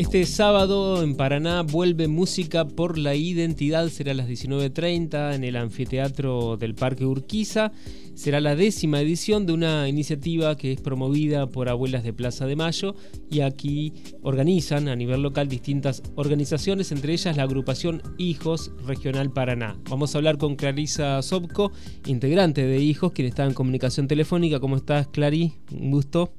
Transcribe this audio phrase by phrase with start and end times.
[0.00, 5.56] Este sábado en Paraná vuelve Música por la Identidad, será a las 19.30 en el
[5.56, 7.70] anfiteatro del Parque Urquiza.
[8.14, 12.56] Será la décima edición de una iniciativa que es promovida por Abuelas de Plaza de
[12.56, 12.94] Mayo
[13.30, 13.92] y aquí
[14.22, 19.76] organizan a nivel local distintas organizaciones, entre ellas la agrupación Hijos Regional Paraná.
[19.90, 21.72] Vamos a hablar con Clarisa Sobco,
[22.06, 24.60] integrante de Hijos, quien está en comunicación telefónica.
[24.60, 25.52] ¿Cómo estás, Clary?
[25.78, 26.32] Un gusto.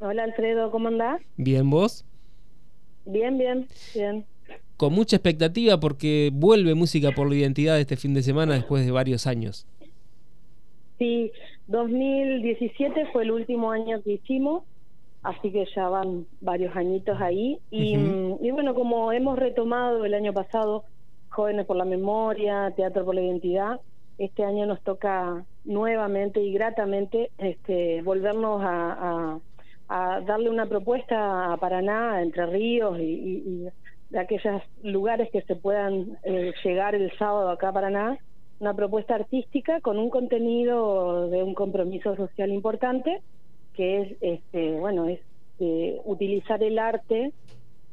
[0.00, 1.22] Hola, Alfredo, ¿cómo andás?
[1.36, 2.04] Bien, ¿vos?
[3.04, 4.24] Bien, bien, bien.
[4.76, 8.90] Con mucha expectativa porque vuelve Música por la Identidad este fin de semana después de
[8.90, 9.66] varios años.
[10.98, 11.32] Sí,
[11.68, 14.64] 2017 fue el último año que hicimos,
[15.22, 17.58] así que ya van varios añitos ahí.
[17.70, 20.84] Y, y bueno, como hemos retomado el año pasado
[21.28, 23.80] Jóvenes por la Memoria, Teatro por la Identidad,
[24.18, 29.40] este año nos toca nuevamente y gratamente este, volvernos a a
[30.24, 33.66] darle una propuesta a Paraná, Entre Ríos y,
[34.10, 38.18] de aquellos lugares que se puedan eh, llegar el sábado acá a Paraná,
[38.60, 43.22] una propuesta artística con un contenido de un compromiso social importante,
[43.74, 45.20] que es, este, bueno, es
[45.60, 47.32] eh, utilizar el arte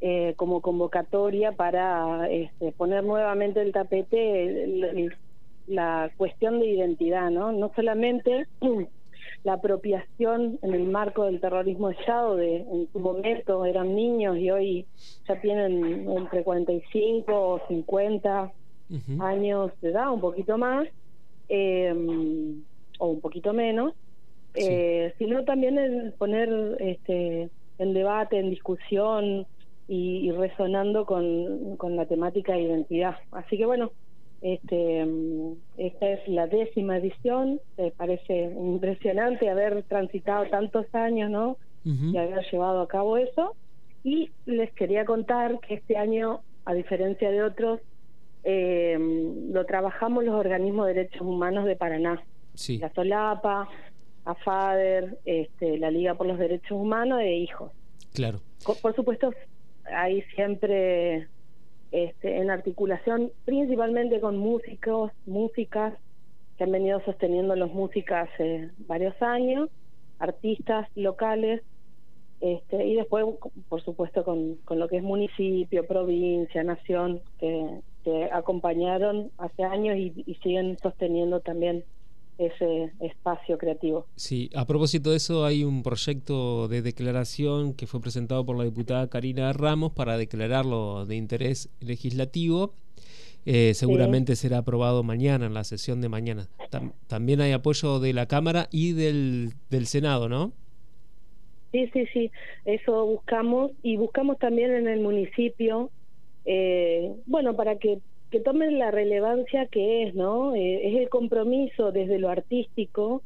[0.02, 5.10] eh, como convocatoria para este, poner nuevamente el tapete
[5.66, 7.52] la cuestión de identidad, ¿no?
[7.52, 8.46] No solamente
[9.42, 14.36] la apropiación en el marco del terrorismo de Estado, de, en su momento eran niños
[14.36, 14.86] y hoy
[15.26, 18.52] ya tienen entre 45 o 50
[19.20, 20.86] años de edad, un poquito más,
[21.48, 21.94] eh,
[22.98, 23.94] o un poquito menos,
[24.54, 29.46] eh, sino también el poner este, en debate, en discusión
[29.88, 33.16] y, y resonando con, con la temática de identidad.
[33.32, 33.92] Así que bueno,
[34.40, 35.06] este,
[35.76, 41.56] esta es la décima edición, me parece impresionante haber transitado tantos años, ¿no?
[41.84, 43.54] Y haber llevado a cabo eso.
[44.04, 47.80] Y les quería contar que este año, a diferencia de otros,
[48.44, 48.98] eh,
[49.50, 52.22] lo trabajamos los organismos de derechos humanos de Paraná.
[52.68, 53.68] La Solapa,
[54.24, 57.72] AFADER, este, la Liga por los Derechos Humanos e Hijos.
[58.12, 58.40] Claro.
[58.82, 59.32] Por supuesto,
[59.84, 61.28] hay siempre
[61.92, 65.94] este, en articulación principalmente con músicos, músicas
[66.56, 69.70] que han venido sosteniendo los músicas hace varios años,
[70.18, 71.62] artistas locales,
[72.40, 73.26] este, y después,
[73.68, 79.96] por supuesto, con, con lo que es municipio, provincia, nación, que, que acompañaron hace años
[79.98, 81.84] y siguen sosteniendo también
[82.40, 84.06] ese espacio creativo.
[84.16, 88.64] Sí, a propósito de eso, hay un proyecto de declaración que fue presentado por la
[88.64, 92.72] diputada Karina Ramos para declararlo de interés legislativo.
[93.46, 96.48] Eh, seguramente será aprobado mañana, en la sesión de mañana.
[97.06, 100.52] también hay apoyo de la Cámara y del, del Senado, ¿no?
[101.72, 102.30] Sí, sí, sí,
[102.64, 105.90] eso buscamos y buscamos también en el municipio,
[106.44, 108.00] eh, bueno, para que
[108.30, 110.54] que tomen la relevancia que es, ¿no?
[110.54, 113.22] Eh, es el compromiso desde lo artístico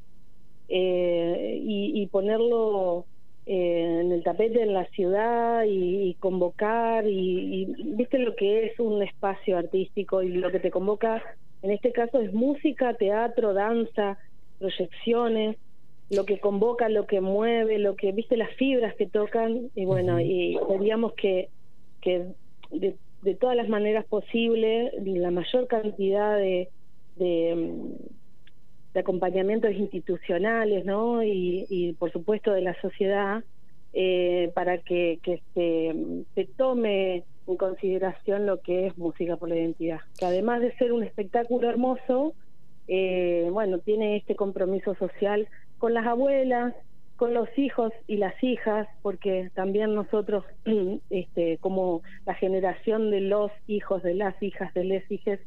[0.69, 3.05] eh, y, ponerlo
[3.45, 7.67] eh, en el tapete en la ciudad y, convocar y,
[7.97, 11.23] viste lo que es un espacio artístico y lo que te convoca
[11.63, 14.19] en este caso es música, teatro, danza,
[14.59, 15.57] proyecciones,
[16.11, 20.21] lo que convoca, lo que mueve, lo que viste las fibras que tocan y bueno
[20.21, 21.49] y queríamos que
[22.01, 22.27] que
[22.71, 26.69] de, de todas las maneras posibles la mayor cantidad de,
[27.17, 27.97] de,
[28.95, 31.23] acompañamientos institucionales ¿no?
[31.25, 33.43] y, por supuesto de la sociedad
[33.93, 35.95] eh, para que, que se,
[36.35, 40.93] se, tome en consideración lo que es música por la identidad que además de ser
[40.93, 42.35] un espectáculo hermoso
[42.89, 45.49] eh, bueno tiene este compromiso social
[45.79, 46.75] con las abuelas
[47.17, 50.45] con los hijos y las hijas, porque también nosotros,
[51.11, 55.39] este, como la generación de los hijos, de las hijas, de les hijas,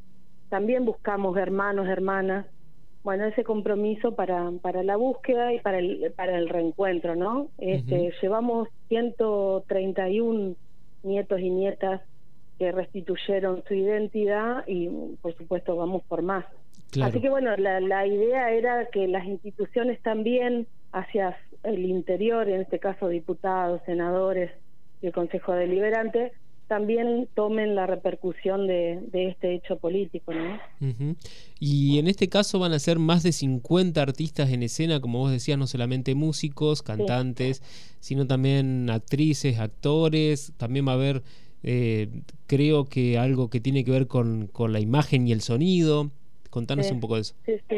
[0.50, 2.46] también buscamos hermanos, hermanas.
[3.04, 7.50] Bueno, ese compromiso para, para la búsqueda y para el, para el reencuentro, ¿no?
[7.58, 10.56] Este, Llevamos 131
[11.04, 12.02] nietos y nietas
[12.60, 14.90] que restituyeron su identidad y,
[15.22, 16.46] por supuesto, vamos por más.
[17.02, 22.62] Así que, bueno, la, la idea era que las instituciones también hacia el interior, en
[22.62, 24.52] este caso diputados, senadores
[25.02, 26.32] y el Consejo Deliberante,
[26.68, 30.34] también tomen la repercusión de, este hecho político.
[30.34, 31.16] ¿no?
[31.60, 35.32] Y en este caso van a ser más de 50 artistas en escena, como vos
[35.32, 37.64] decías, no solamente músicos, cantantes,
[38.00, 41.24] sino también actrices, actores, también va a haber,
[41.64, 42.10] eh,
[42.48, 46.12] creo que algo que tiene que ver con, con la imagen y el sonido.
[46.50, 47.36] Contanos un poco de eso.
[47.46, 47.78] Sí, sí.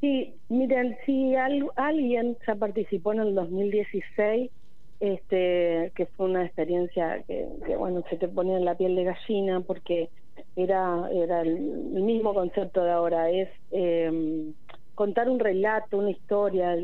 [0.00, 4.50] Sí, miren, si alguien ya participó en el 2016
[5.00, 9.60] este, que fue una experiencia que, bueno, se te ponía en la piel de gallina
[9.60, 10.10] porque
[10.56, 14.52] era, era el, mismo concepto de ahora, es em,
[14.94, 16.76] contar un relato, una historia,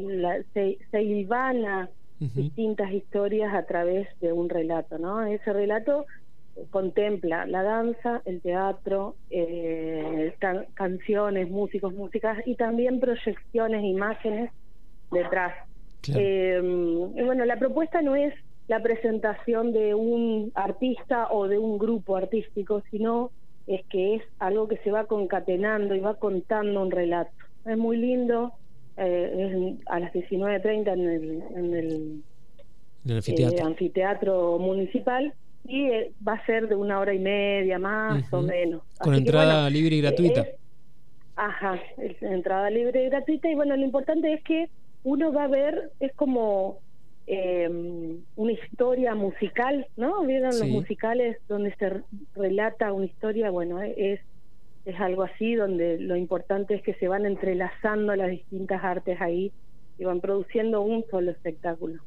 [0.54, 5.22] se, se hilvana distintas historias a través de un relato, ¿no?
[5.26, 6.06] Ese relato
[6.70, 10.34] contempla la danza, el teatro, eh,
[10.74, 14.50] canciones, músicos, músicas y también proyecciones, imágenes
[15.10, 15.54] detrás.
[16.14, 18.32] Eh, bueno, la propuesta no es
[18.68, 23.30] la presentación de un artista o de un grupo artístico, sino
[23.66, 27.32] es que es algo que se va concatenando y va contando un relato.
[27.64, 28.52] Es muy lindo,
[28.96, 32.22] eh, a las 19.30 en el, en el,
[33.08, 34.58] eh, anfiteatro.
[34.58, 35.34] municipal
[35.68, 35.90] y
[36.26, 38.82] va a ser de una hora y media más o menos.
[38.98, 40.46] Con entrada libre y gratuita.
[41.36, 41.78] ajá,
[42.20, 44.68] entrada libre y gratuita y bueno, lo importante es que
[45.04, 46.78] uno va a ver, es como
[47.26, 47.68] eh,
[48.36, 50.24] una historia musical, ¿no?
[50.24, 52.02] ¿Vieron los musicales donde se
[52.34, 53.50] relata una historia?
[53.50, 54.20] Bueno, es,
[54.84, 59.52] es algo así, donde lo importante es que se van entrelazando las distintas artes ahí
[59.98, 62.02] y van produciendo un solo espectáculo.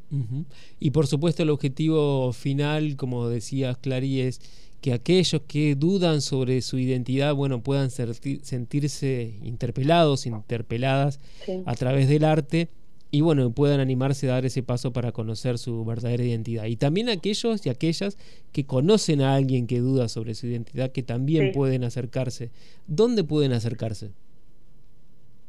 [0.79, 4.41] Y por supuesto el objetivo final, como decías Clary, es
[4.81, 11.19] que aquellos que dudan sobre su identidad, bueno, puedan sentirse interpelados, interpeladas
[11.65, 12.69] a través del arte
[13.11, 16.65] y bueno, puedan animarse a dar ese paso para conocer su verdadera identidad.
[16.65, 18.17] Y también aquellos y aquellas
[18.51, 22.51] que conocen a alguien que duda sobre su identidad, que también pueden acercarse.
[22.87, 24.11] ¿Dónde pueden acercarse?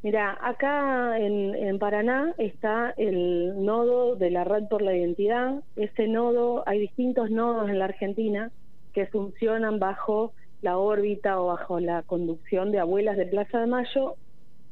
[0.02, 5.62] Mira, acá en, Paraná está el nodo de la Red por la Identidad.
[5.76, 8.50] Ese nodo, hay distintos nodos en la Argentina
[8.94, 10.32] que funcionan bajo
[10.62, 14.16] la órbita o bajo la conducción de Abuelas de Plaza de Mayo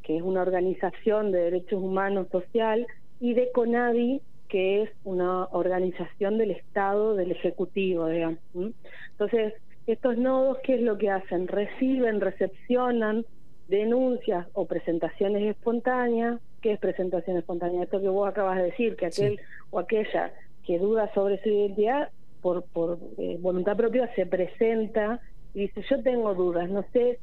[0.08, 2.86] que es una organización de derechos humanos social,
[3.20, 8.38] y de CONADI, que es una organización del Estado, del Ejecutivo, digamos.
[8.54, 9.52] Entonces,
[9.86, 11.46] estos nodos, ¿qué es lo que hacen?
[11.46, 13.26] Reciben, recepcionan
[13.68, 16.40] denuncias o presentaciones espontáneas.
[16.60, 17.84] ¿Qué es presentación espontánea?
[17.84, 20.32] Esto que vos acabas de decir, que aquel o aquella
[20.64, 22.10] que duda sobre su identidad,
[22.42, 25.20] por, por eh, voluntad propia se presenta
[25.54, 27.18] y dice, yo tengo dudas, no sé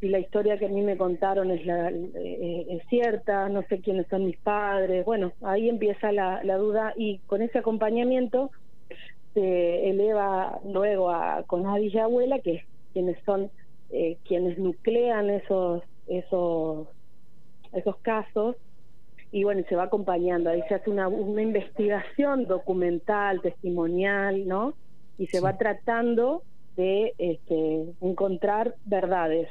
[0.00, 3.80] si la historia que a mí me contaron es, la, eh, es cierta, no sé
[3.80, 5.04] quiénes son mis padres.
[5.04, 8.50] Bueno, ahí empieza la, la duda y con ese acompañamiento
[9.34, 13.50] se eleva luego a con y Abuela, que es quienes son
[13.90, 16.88] eh, quienes nuclean esos esos
[17.72, 18.56] esos casos
[19.30, 20.50] y bueno se va acompañando.
[20.50, 24.74] Ahí se hace una, una investigación documental testimonial no
[25.18, 26.42] y se va tratando
[26.76, 29.48] de este, encontrar verdades.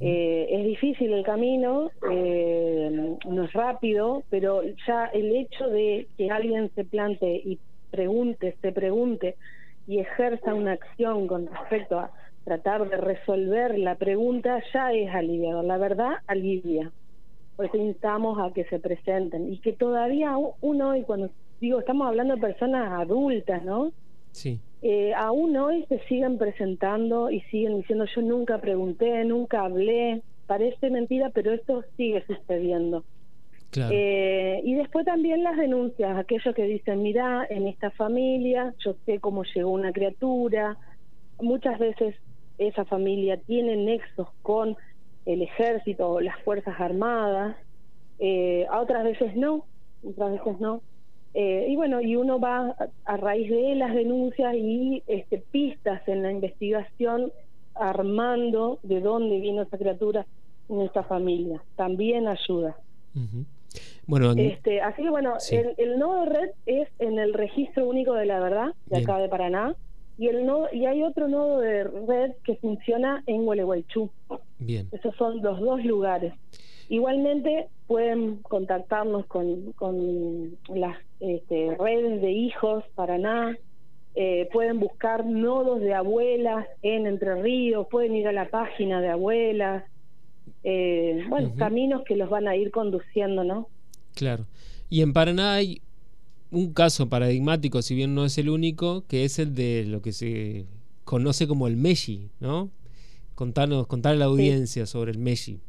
[0.00, 6.30] Eh, es difícil el camino, eh, no es rápido, pero ya el hecho de que
[6.30, 7.58] alguien se plante y
[7.90, 9.36] pregunte, se pregunte
[9.86, 12.10] y ejerza una acción con respecto a
[12.44, 15.64] tratar de resolver la pregunta ya es aliviador.
[15.64, 16.90] La verdad, alivia.
[17.56, 22.08] Por eso instamos a que se presenten y que todavía uno, y cuando digo, estamos
[22.08, 23.92] hablando de personas adultas, ¿no?
[24.32, 24.60] Sí.
[24.82, 30.88] Eh, aún hoy se siguen presentando y siguen diciendo yo nunca pregunté, nunca hablé, parece
[30.88, 33.04] mentira, pero esto sigue sucediendo.
[33.76, 39.20] Eh, y después también las denuncias, aquellos que dicen, mira, en esta familia yo sé
[39.20, 40.76] cómo llegó una criatura,
[41.40, 42.16] muchas veces
[42.60, 44.76] esa familia tiene nexos con
[45.26, 47.56] el ejército o las Fuerzas Armadas,
[48.18, 49.64] eh, a otras veces no,
[50.04, 50.82] otras veces no.
[51.32, 56.22] Eh, y bueno, y uno va a, raíz de las denuncias y este, pistas en
[56.22, 57.32] la investigación
[57.74, 60.26] armando de dónde vino esa criatura
[60.68, 61.62] en esta familia.
[61.76, 62.76] También ayuda.
[64.06, 68.26] Bueno, este, así que bueno, el, el, nodo red es en el registro único de
[68.26, 69.76] la verdad de acá de Paraná
[70.20, 74.10] y el nodo y hay otro nodo de red que funciona en Gualeguaychú.
[74.58, 74.86] Bien.
[74.92, 76.34] Esos son los dos lugares.
[76.90, 83.56] Igualmente pueden contactarnos con, con las este, redes de hijos Paraná,
[84.14, 89.08] eh, pueden buscar nodos de abuelas en Entre Ríos, pueden ir a la página de
[89.08, 89.84] abuelas,
[90.64, 93.68] eh, bueno, caminos que los van a ir conduciendo, ¿no?
[94.14, 94.44] Claro.
[94.90, 95.80] Y en Paraná hay
[96.50, 100.12] un caso paradigmático, si bien no es el único, que es el de lo que
[100.12, 100.66] se
[101.04, 102.70] conoce como el Meshi, ¿no?
[103.34, 105.60] Contanos, contar a la audiencia sobre el Meshi.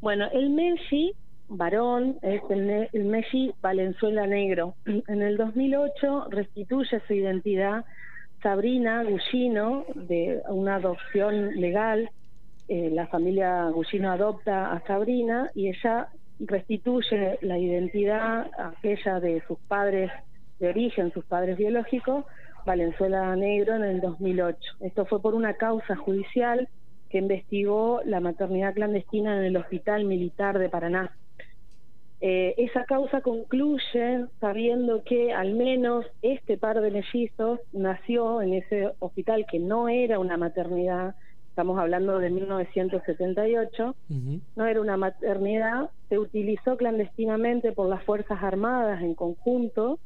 [0.00, 1.12] Bueno, el Messi
[1.48, 4.74] varón es el, el Messi Valenzuela Negro.
[5.06, 7.84] En el 2008 restituye su identidad
[8.42, 12.10] Sabrina Gugino de una adopción legal.
[12.68, 16.08] Eh, la familia Gugino adopta a Sabrina y ella
[16.46, 20.10] restituye la identidad aquella de sus padres
[20.58, 22.24] de origen, sus padres biológicos,
[22.64, 24.58] Valenzuela Negro en el 2008.
[24.80, 26.68] Esto fue por una causa judicial
[27.10, 31.16] que investigó la maternidad clandestina en el Hospital Militar de Paraná.
[32.20, 38.92] Eh, esa causa concluye sabiendo que al menos este par de mellizos nació en ese
[39.00, 41.16] hospital que no era una maternidad,
[41.52, 43.94] estamos hablando de 1978,
[44.56, 49.98] no era una maternidad, se utilizó clandestinamente por las Fuerzas Armadas en conjunto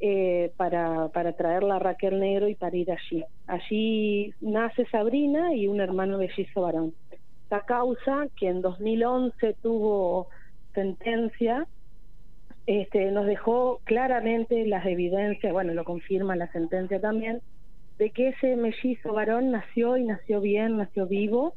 [0.00, 3.22] eh, para, para traerla a Raquel Negro y para ir allí.
[3.46, 6.94] Allí nace Sabrina y un hermano mellizo varón.
[7.42, 10.28] Esta causa, que en 2011 tuvo
[10.72, 11.66] sentencia
[12.66, 17.42] este, nos dejó claramente las evidencias, bueno, lo confirma la sentencia también,
[18.00, 21.52] de que ese mellizo varón nació y nació bien, nació vivo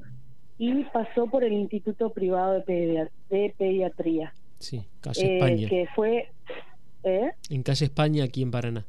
[0.58, 3.10] y pasó por el Instituto Privado de,
[3.58, 4.34] Pediatría.
[4.60, 5.66] Sí, calle España.
[5.66, 6.28] Eh, que fue...
[7.06, 7.32] ¿eh?
[7.50, 8.86] En calle España, aquí en Paraná.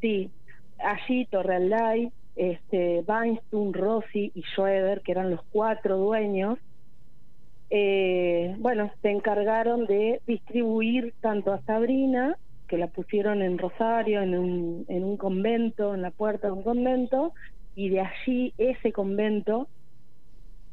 [0.00, 0.30] sí,
[0.78, 6.58] allí Torrealday, este, Weinstein, Rossi y Schroeder, que eran los cuatro dueños,
[7.68, 14.36] eh, bueno, se encargaron de distribuir tanto a Sabrina, que la pusieron en Rosario, en
[14.36, 17.32] un, en un convento, en la puerta de un convento,
[17.74, 19.68] y de allí ese convento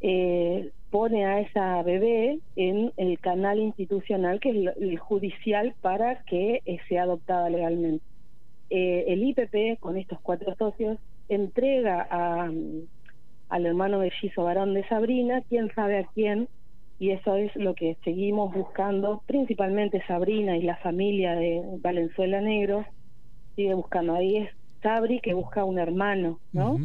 [0.01, 6.61] eh, pone a esa bebé en el canal institucional, que es el, judicial, para que
[6.65, 8.05] eh, sea adoptada legalmente.
[8.69, 12.51] el IPP, con estos cuatro socios, entrega a,
[13.49, 16.47] al hermano bellizo varón de Sabrina, quién sabe a quién,
[17.01, 22.85] y eso es lo que seguimos buscando, principalmente Sabrina y la familia de Valenzuela Negro
[23.55, 24.13] sigue buscando.
[24.13, 24.51] Ahí es
[24.83, 26.77] Sabri que busca un hermano, ¿no?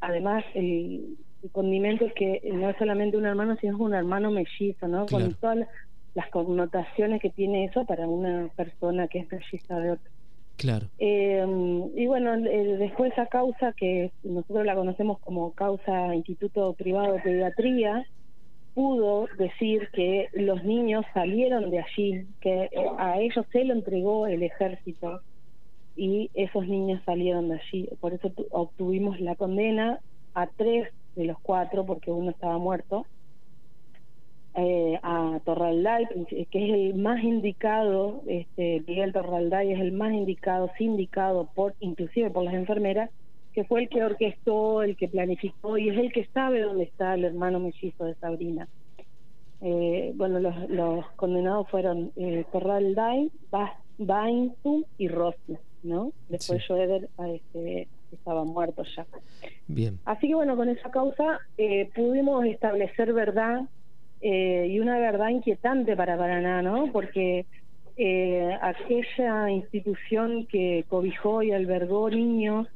[0.00, 1.16] Además, el,
[1.52, 5.06] condimento es que no es solamente un hermano, sino es un hermano mellizo, ¿no?
[5.06, 5.66] Con todas
[6.14, 10.10] las connotaciones que tiene eso para una persona que es melliza de otro.
[10.58, 10.88] Claro.
[10.98, 11.46] Eh,
[11.94, 17.20] y bueno, eh, después esa causa que nosotros la conocemos como causa Instituto Privado de
[17.20, 18.06] Pediatría,
[18.76, 22.68] pudo decir que los niños salieron de allí, que
[22.98, 25.22] a ellos se lo entregó el ejército
[25.96, 27.88] y esos niños salieron de allí.
[28.00, 30.00] Por eso obtuvimos la condena
[30.34, 33.06] a tres de los cuatro, porque uno estaba muerto,
[34.56, 40.70] eh, a Torralday, que es el más indicado, este, Miguel Torralday es el más indicado,
[40.76, 43.08] sindicado por, inclusive por las enfermeras,
[43.56, 47.14] que fue el que orquestó, el que planificó y es el que sabe dónde está
[47.14, 48.68] el hermano mellizo de Sabrina.
[49.62, 53.32] Eh, bueno, los, condenados fueron eh, Corral Day,
[54.98, 56.12] y Rossi, ¿no?
[56.28, 56.74] Después sí.
[57.34, 59.06] este, estaba muerto ya.
[59.68, 60.00] Bien.
[60.04, 63.62] Así que bueno, con esa causa eh, pudimos establecer verdad
[64.20, 66.92] eh, y una verdad inquietante para Paraná, ¿no?
[66.92, 67.46] Porque
[68.60, 72.68] aquella institución que cobijó y albergó niños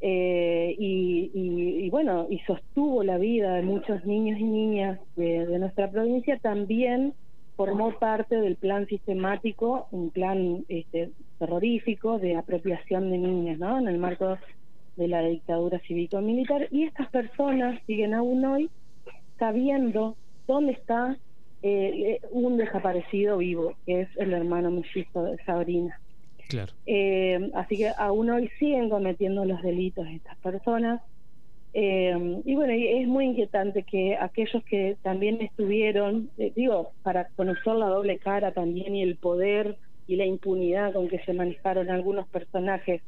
[0.00, 6.38] eh, y, bueno, y sostuvo la vida de muchos niños y niñas de, nuestra provincia,
[6.38, 7.14] también
[7.56, 13.78] formó parte del plan sistemático, un plan este, terrorífico de apropiación de niñas, ¿no?
[13.78, 14.36] En el marco
[14.96, 16.68] de la dictadura cívico-militar.
[16.70, 18.70] Y estas personas siguen aún hoy
[19.38, 21.16] sabiendo dónde está
[21.62, 25.98] eh, un desaparecido vivo, que es el hermano mellizo de Sabrina.
[26.48, 26.72] Claro.
[26.86, 31.02] Eh, así que aún hoy siguen cometiendo los delitos estas personas.
[31.72, 37.74] Eh, y bueno, es muy inquietante que aquellos que también estuvieron, eh, digo, para conocer
[37.74, 42.28] la doble cara también y el poder y la impunidad con que se manejaron algunos
[42.28, 43.02] personajes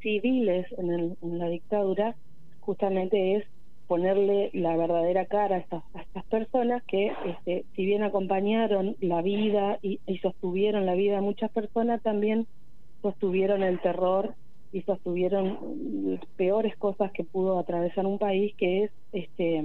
[0.00, 2.16] civiles en, la dictadura,
[2.60, 3.44] justamente es
[3.86, 9.78] ponerle la verdadera cara a estas, estas personas que, este, si bien acompañaron la vida
[9.82, 12.46] y, y sostuvieron la vida de muchas personas, también
[13.04, 14.34] sostuvieron el terror
[14.72, 19.62] y sostuvieron peores cosas que pudo atravesar un país, que es este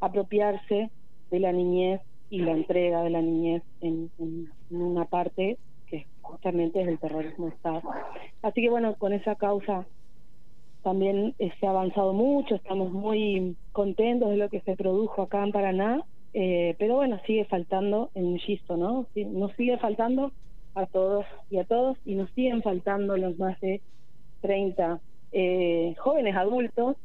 [0.00, 0.90] apropiarse
[1.30, 4.10] de la niñez y la entrega de la niñez en,
[4.70, 5.56] una parte
[5.86, 7.80] que justamente es el terrorismo Estado.
[8.42, 9.86] Así que bueno, con esa causa
[10.82, 15.42] también eh, se ha avanzado mucho, estamos muy contentos de lo que se produjo acá
[15.42, 16.02] en Paraná,
[16.34, 19.06] eh, pero bueno, sigue faltando el mellizo, ¿no?
[19.14, 20.32] Nos sigue faltando
[20.74, 23.80] a todos y a todos y nos siguen faltando los más de
[24.42, 25.00] 30
[25.32, 26.96] eh, jóvenes adultos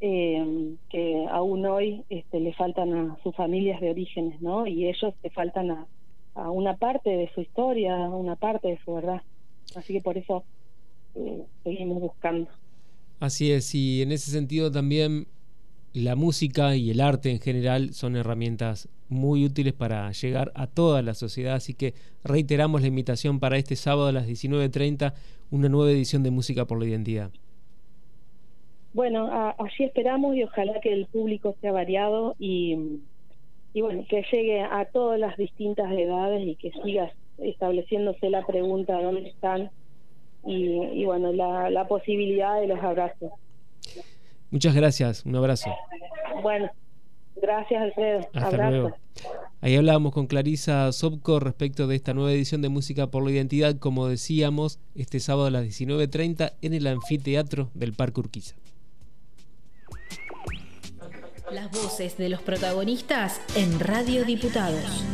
[0.00, 4.66] eh, que aún hoy este, le faltan a sus familias de orígenes, ¿no?
[4.66, 5.86] Y ellos le faltan a,
[6.34, 9.22] a una parte de su historia, a una parte de su verdad.
[9.74, 10.44] Así que por eso
[11.16, 12.48] eh, seguimos buscando.
[13.20, 15.26] Así es, y en ese sentido también
[15.98, 21.02] la música y el arte en general son herramientas muy útiles para llegar a toda
[21.02, 25.14] la sociedad, así que reiteramos la invitación para este sábado a las 19.30,
[25.50, 27.30] una nueva edición de Música por la Identidad.
[28.92, 29.28] Bueno,
[29.58, 33.00] así esperamos y ojalá que el público sea variado y,
[33.72, 39.00] y bueno, que llegue a todas las distintas edades y que siga estableciéndose la pregunta
[39.00, 39.70] dónde están
[40.44, 43.32] y, bueno, la, la posibilidad de los abrazos.
[44.50, 45.70] Muchas gracias, un abrazo.
[46.42, 46.70] Bueno,
[47.36, 48.28] gracias Alfredo.
[48.32, 48.96] Hasta luego.
[49.60, 53.76] Ahí hablábamos con Clarisa Sobco respecto de esta nueva edición de Música por la Identidad,
[53.78, 58.54] como decíamos, este sábado a las 19.30 en el anfiteatro del Parque Urquiza.
[61.50, 65.04] Las voces de los protagonistas en Radio Diputados.